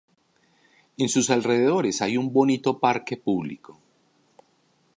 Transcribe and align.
En 0.97 1.09
sus 1.09 1.29
alrededores 1.29 2.01
hay 2.01 2.17
un 2.17 2.33
bonito 2.33 2.79
parque 2.79 3.17
público. 3.17 3.77